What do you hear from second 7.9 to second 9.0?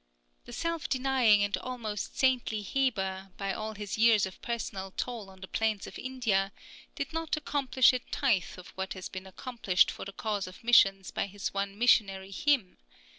a tithe of what